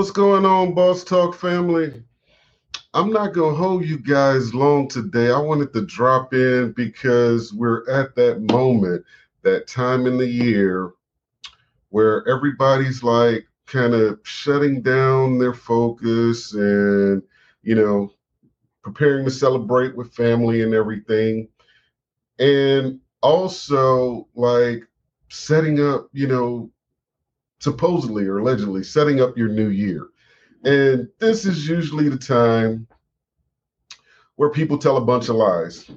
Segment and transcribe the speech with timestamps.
[0.00, 2.02] What's going on, Boss Talk family?
[2.94, 5.30] I'm not going to hold you guys long today.
[5.30, 9.04] I wanted to drop in because we're at that moment,
[9.42, 10.92] that time in the year
[11.90, 17.22] where everybody's like kind of shutting down their focus and,
[17.62, 18.10] you know,
[18.82, 21.46] preparing to celebrate with family and everything.
[22.38, 24.82] And also like
[25.28, 26.70] setting up, you know,
[27.60, 30.08] supposedly or allegedly setting up your new year.
[30.64, 32.86] And this is usually the time
[34.36, 35.90] where people tell a bunch of lies.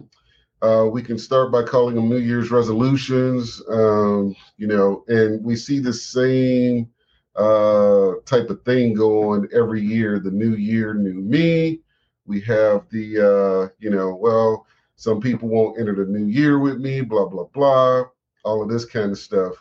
[0.62, 5.58] Uh, we can start by calling them New Year's resolutions, um, you know, and we
[5.58, 6.90] see the same
[7.36, 10.20] uh, type of thing going every year.
[10.20, 11.82] The new year, new me.
[12.26, 16.80] We have the, uh, you know, well, some people won't enter the new year with
[16.80, 18.04] me, blah, blah, blah,
[18.46, 19.56] all of this kind of stuff.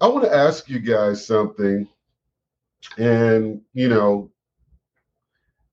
[0.00, 1.88] I want to ask you guys something.
[2.96, 4.30] And, you know,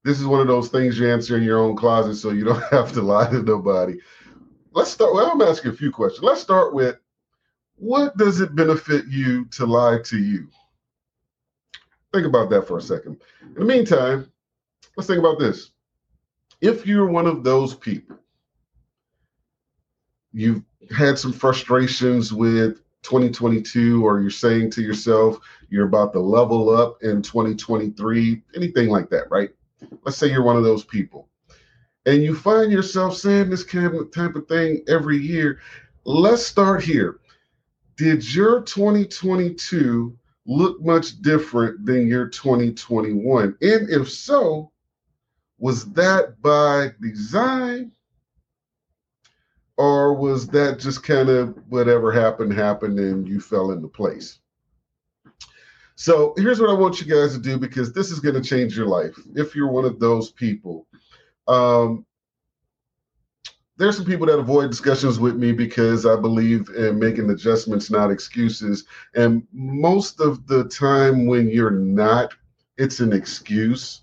[0.03, 2.63] this is one of those things you answer in your own closet so you don't
[2.71, 3.97] have to lie to nobody.
[4.71, 5.13] Let's start.
[5.13, 6.23] Well, I'm asking a few questions.
[6.23, 6.97] Let's start with
[7.77, 10.47] what does it benefit you to lie to you?
[12.13, 13.21] Think about that for a second.
[13.41, 14.31] In the meantime,
[14.95, 15.71] let's think about this.
[16.61, 18.17] If you're one of those people,
[20.31, 20.63] you've
[20.95, 25.37] had some frustrations with 2022 or you're saying to yourself
[25.69, 29.51] you're about to level up in 2023 anything like that right?
[30.03, 31.29] Let's say you're one of those people.
[32.05, 35.59] And you find yourself saying this type of thing every year.
[36.03, 37.19] Let's start here.
[37.97, 44.71] Did your 2022 look much different than your 2021 and if so
[45.57, 47.91] was that by design
[49.77, 54.39] or was that just kind of whatever happened happened and you fell into place?
[55.95, 58.77] So here's what i want you guys to do because this is going to change
[58.77, 60.87] your life if you're one of those people.
[61.47, 62.05] Um,
[63.77, 68.11] there's some people that avoid discussions with me because i believe in making adjustments not
[68.11, 68.85] excuses.
[69.15, 72.33] And most of the time when you're not
[72.77, 74.01] it's an excuse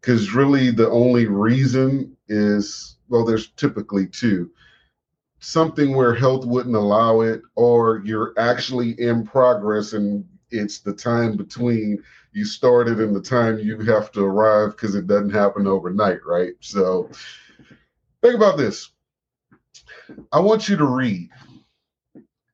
[0.00, 4.50] because really the only reason is well there's typically two
[5.40, 11.36] something where health wouldn't allow it, or you're actually in progress and it's the time
[11.36, 12.02] between
[12.32, 16.52] you started and the time you have to arrive because it doesn't happen overnight, right?
[16.60, 17.10] So
[18.22, 18.90] think about this.
[20.32, 21.30] I want you to read.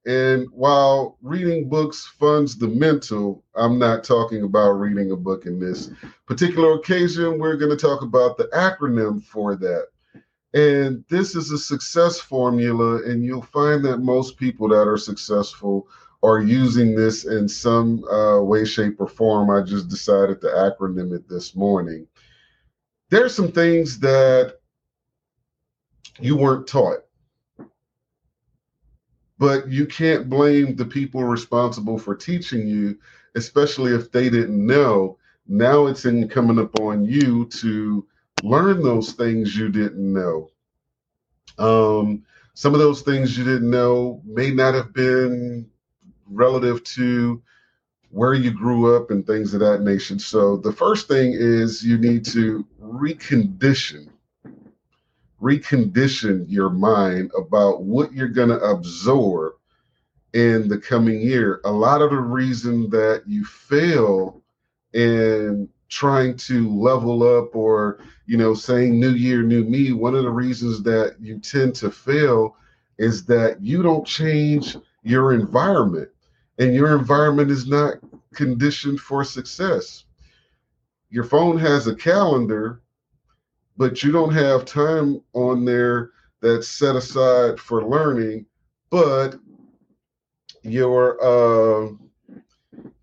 [0.06, 5.58] And while reading books funds the mental, I'm not talking about reading a book in
[5.58, 5.90] this
[6.26, 7.38] particular occasion.
[7.38, 9.88] We're going to talk about the acronym for that.
[10.56, 15.86] And this is a success formula, and you'll find that most people that are successful
[16.22, 19.50] are using this in some uh, way, shape, or form.
[19.50, 22.06] I just decided to acronym it this morning.
[23.10, 24.54] There's some things that
[26.20, 27.00] you weren't taught,
[29.36, 32.98] but you can't blame the people responsible for teaching you,
[33.34, 35.18] especially if they didn't know.
[35.46, 38.06] Now it's incumbent upon you to
[38.42, 40.50] learn those things you didn't know.
[41.58, 42.24] Um,
[42.54, 45.68] some of those things you didn't know may not have been
[46.26, 47.42] relative to
[48.10, 50.18] where you grew up and things of that nation.
[50.18, 54.08] So the first thing is you need to recondition
[55.40, 59.54] recondition your mind about what you're going to absorb
[60.32, 61.60] in the coming year.
[61.64, 64.42] A lot of the reason that you fail
[64.92, 70.24] in trying to level up or you know saying new year new me one of
[70.24, 72.56] the reasons that you tend to fail
[72.98, 76.08] is that you don't change your environment
[76.58, 77.94] and your environment is not
[78.34, 80.04] conditioned for success.
[81.10, 82.82] Your phone has a calendar
[83.76, 86.10] but you don't have time on there
[86.40, 88.46] that's set aside for learning
[88.90, 89.36] but
[90.62, 91.90] your uh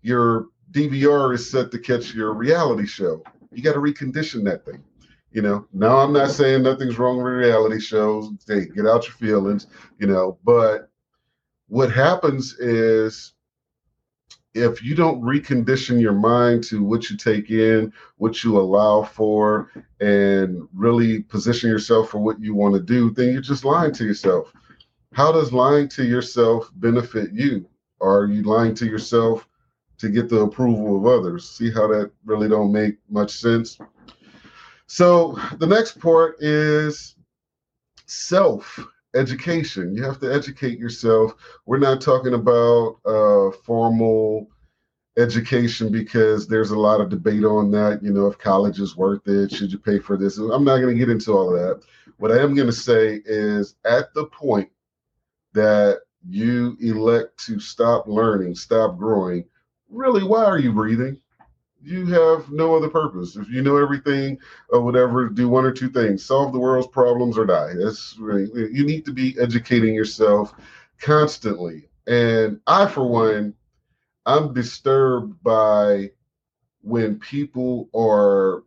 [0.02, 3.22] your DVR is set to catch your reality show.
[3.52, 4.82] You got to recondition that thing.
[5.30, 8.30] You know, now I'm not saying nothing's wrong with reality shows.
[8.46, 9.68] Hey, get out your feelings,
[9.98, 10.90] you know, but
[11.68, 13.34] what happens is
[14.54, 19.70] if you don't recondition your mind to what you take in, what you allow for,
[20.00, 24.04] and really position yourself for what you want to do, then you're just lying to
[24.04, 24.52] yourself.
[25.12, 27.66] How does lying to yourself benefit you?
[28.00, 29.48] Are you lying to yourself
[29.98, 31.48] to get the approval of others.
[31.48, 33.78] See how that really don't make much sense?
[34.86, 37.16] So the next part is
[38.06, 38.78] self
[39.14, 39.94] education.
[39.94, 41.34] You have to educate yourself.
[41.66, 44.48] We're not talking about uh, formal
[45.16, 48.02] education because there's a lot of debate on that.
[48.02, 50.38] You know, if college is worth it, should you pay for this?
[50.38, 51.86] I'm not going to get into all of that.
[52.18, 54.70] What I am going to say is at the point
[55.52, 59.44] that you elect to stop learning, stop growing,
[59.94, 61.20] really, why are you breathing?
[61.82, 63.36] You have no other purpose.
[63.36, 64.38] If you know everything
[64.70, 67.74] or whatever, do one or two things: solve the world's problems or die.
[67.76, 70.54] That's really, you need to be educating yourself
[70.98, 71.88] constantly.
[72.06, 73.54] And I, for one,
[74.26, 76.10] I'm disturbed by
[76.80, 78.64] when people are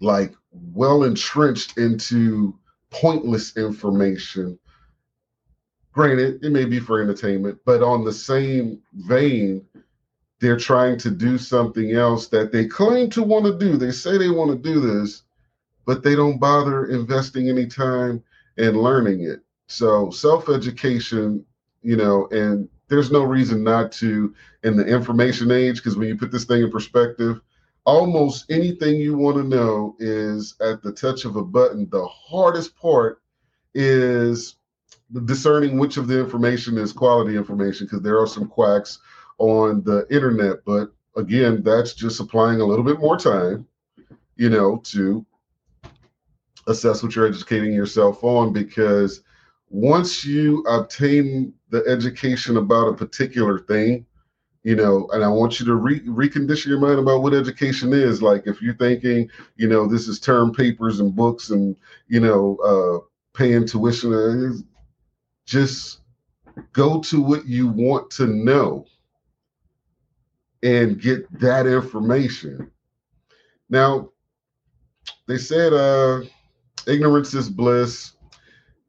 [0.00, 2.58] like well entrenched into
[2.90, 4.58] pointless information.
[5.94, 9.64] Granted, it may be for entertainment, but on the same vein,
[10.40, 13.76] they're trying to do something else that they claim to want to do.
[13.76, 15.22] They say they want to do this,
[15.86, 18.24] but they don't bother investing any time
[18.56, 19.40] in learning it.
[19.68, 21.44] So, self education,
[21.82, 26.16] you know, and there's no reason not to in the information age because when you
[26.18, 27.40] put this thing in perspective,
[27.86, 31.88] almost anything you want to know is at the touch of a button.
[31.88, 33.22] The hardest part
[33.74, 34.56] is
[35.24, 38.98] discerning which of the information is quality information because there are some quacks
[39.38, 40.64] on the internet.
[40.64, 43.66] But again, that's just applying a little bit more time,
[44.36, 45.24] you know, to
[46.66, 49.22] assess what you're educating yourself on because
[49.68, 54.06] once you obtain the education about a particular thing,
[54.62, 58.22] you know, and I want you to re- recondition your mind about what education is.
[58.22, 61.76] Like if you're thinking, you know, this is term papers and books and,
[62.08, 63.06] you know, uh,
[63.36, 64.52] paying tuition, uh,
[65.46, 66.00] just
[66.72, 68.86] go to what you want to know
[70.62, 72.70] and get that information.
[73.68, 74.10] Now,
[75.26, 76.22] they said uh,
[76.86, 78.14] ignorance is bliss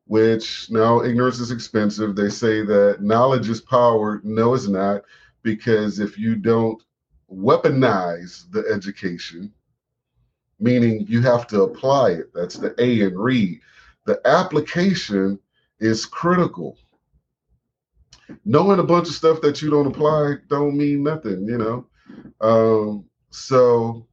[0.08, 2.16] which now ignorance is expensive.
[2.16, 4.22] They say that knowledge is power.
[4.24, 5.02] No, it's not,
[5.42, 6.82] because if you don't
[7.32, 9.52] weaponize the education,
[10.60, 13.60] meaning you have to apply it, that's the A and read.
[14.06, 15.40] The application
[15.86, 16.78] is critical.
[18.44, 21.86] Knowing a bunch of stuff that you don't apply don't mean nothing, you know.
[22.42, 24.08] Um, so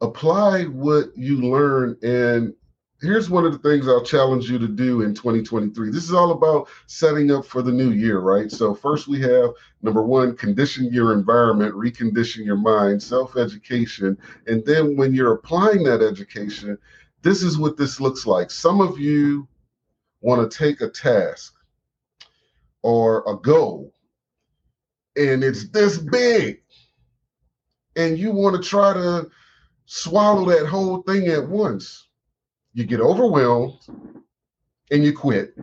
[0.00, 2.54] apply what you learn and
[3.00, 5.90] here's one of the things I'll challenge you to do in 2023.
[5.90, 8.50] This is all about setting up for the new year, right?
[8.50, 9.50] So, first we have
[9.82, 14.18] number one, condition your environment, recondition your mind, self education.
[14.46, 16.78] And then when you're applying that education,
[17.22, 18.50] this is what this looks like.
[18.50, 19.48] Some of you
[20.20, 21.54] want to take a task
[22.82, 23.92] or a goal,
[25.16, 26.62] and it's this big,
[27.96, 29.28] and you want to try to
[29.86, 32.08] swallow that whole thing at once
[32.74, 33.74] you get overwhelmed
[34.90, 35.56] and you quit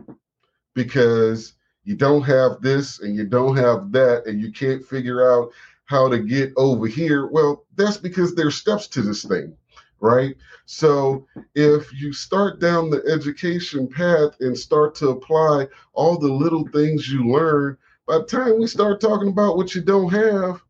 [0.74, 1.54] because
[1.84, 5.50] you don't have this and you don't have that and you can't figure out
[5.86, 7.26] how to get over here.
[7.26, 9.56] Well, that's because there's steps to this thing,
[10.00, 10.36] right?
[10.66, 16.66] So if you start down the education path and start to apply all the little
[16.68, 20.62] things you learn, by the time we start talking about what you don't have,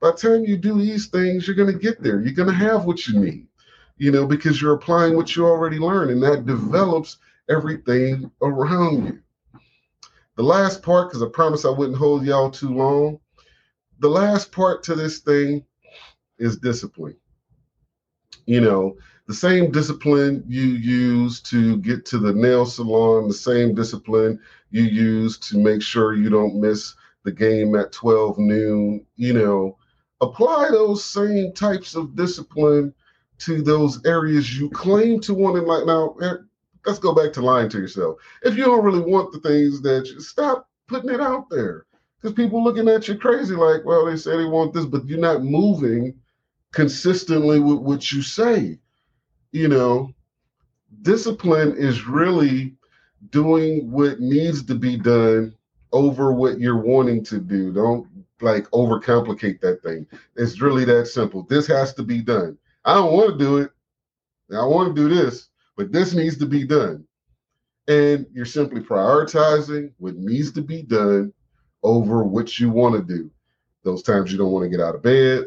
[0.00, 2.20] by the time you do these things, you're going to get there.
[2.20, 3.48] You're going to have what you need
[3.98, 7.18] you know, because you're applying what you already learned and that develops
[7.50, 9.20] everything around you.
[10.36, 13.18] The last part, because I promise I wouldn't hold y'all too long,
[13.98, 15.64] the last part to this thing
[16.38, 17.16] is discipline.
[18.48, 23.74] You know, the same discipline you use to get to the nail salon, the same
[23.74, 24.40] discipline
[24.70, 29.76] you use to make sure you don't miss the game at 12 noon, you know,
[30.22, 32.94] apply those same types of discipline
[33.40, 35.84] to those areas you claim to want in life.
[35.84, 36.36] Now, eh,
[36.86, 38.16] let's go back to lying to yourself.
[38.44, 41.84] If you don't really want the things that you stop putting it out there
[42.16, 45.18] because people looking at you crazy, like, well, they say they want this, but you're
[45.18, 46.18] not moving
[46.72, 48.78] consistently with what you say.
[49.52, 50.12] You know,
[51.02, 52.74] discipline is really
[53.30, 55.54] doing what needs to be done
[55.92, 57.72] over what you're wanting to do.
[57.72, 58.06] Don't
[58.40, 60.06] like overcomplicate that thing.
[60.36, 61.42] It's really that simple.
[61.44, 62.58] This has to be done.
[62.84, 63.70] I don't want to do it.
[64.52, 67.04] I want to do this, but this needs to be done.
[67.86, 71.32] And you're simply prioritizing what needs to be done
[71.82, 73.30] over what you want to do.
[73.82, 75.46] Those times you don't want to get out of bed,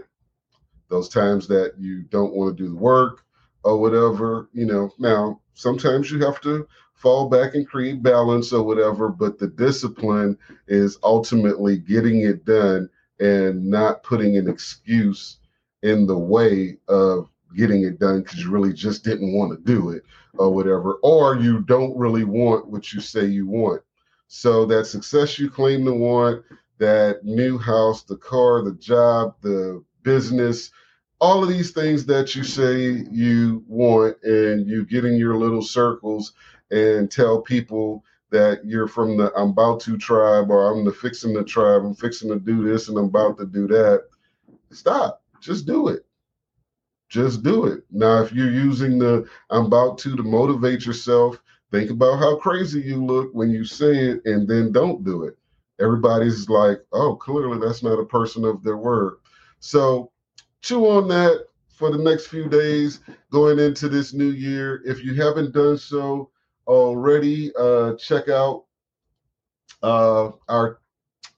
[0.92, 3.24] those times that you don't want to do the work
[3.64, 4.92] or whatever, you know.
[5.00, 10.38] Now, sometimes you have to fall back and create balance or whatever, but the discipline
[10.68, 15.38] is ultimately getting it done and not putting an excuse
[15.82, 19.90] in the way of getting it done because you really just didn't want to do
[19.90, 20.04] it
[20.36, 23.82] or whatever, or you don't really want what you say you want.
[24.28, 26.46] So that success you claim to want,
[26.78, 30.72] that new house, the car, the job, the business,
[31.22, 35.62] all of these things that you say you want, and you get in your little
[35.62, 36.34] circles
[36.72, 41.34] and tell people that you're from the I'm about to tribe or I'm the fixing
[41.34, 44.06] the tribe, I'm fixing to do this and I'm about to do that.
[44.72, 45.22] Stop.
[45.42, 46.06] Just do it.
[47.10, 47.84] Just do it.
[47.92, 51.40] Now, if you're using the I'm about to to motivate yourself,
[51.72, 55.38] think about how crazy you look when you say it and then don't do it.
[55.80, 59.18] Everybody's like, oh, clearly that's not a person of their word.
[59.60, 60.12] So
[60.62, 63.00] chew on that for the next few days
[63.32, 64.82] going into this new year.
[64.86, 66.30] If you haven't done so
[66.68, 68.66] already, uh, check out
[69.82, 70.80] uh, our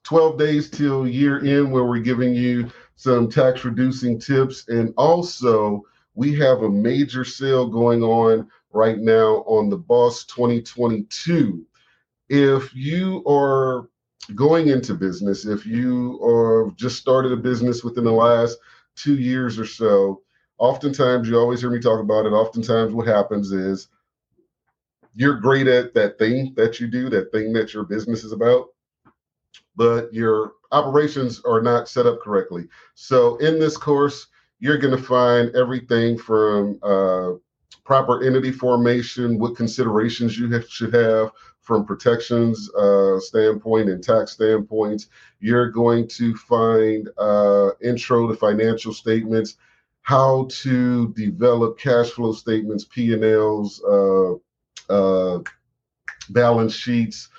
[0.03, 4.67] 12 days till year end, where we're giving you some tax reducing tips.
[4.67, 5.83] And also,
[6.15, 11.65] we have a major sale going on right now on the Boss 2022.
[12.29, 13.87] If you are
[14.35, 18.57] going into business, if you are just started a business within the last
[18.95, 20.21] two years or so,
[20.57, 22.29] oftentimes you always hear me talk about it.
[22.29, 23.89] Oftentimes, what happens is
[25.13, 28.67] you're great at that thing that you do, that thing that your business is about,
[29.75, 32.67] but your operations are not set up correctly.
[32.95, 34.27] So, in this course,
[34.59, 37.33] you're going to find everything from uh,
[37.83, 44.33] proper entity formation, what considerations you have, should have from protections uh, standpoint and tax
[44.33, 45.07] standpoints.
[45.39, 49.55] You're going to find uh, intro to financial statements,
[50.01, 54.33] how to develop cash flow statements, P&Ls, uh,
[54.89, 55.39] uh,
[56.29, 57.29] balance sheets,